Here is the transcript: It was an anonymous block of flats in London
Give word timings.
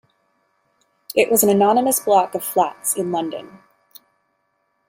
It 1.13 1.29
was 1.29 1.43
an 1.43 1.49
anonymous 1.49 1.99
block 1.99 2.33
of 2.33 2.43
flats 2.43 2.95
in 2.95 3.11
London 3.11 3.59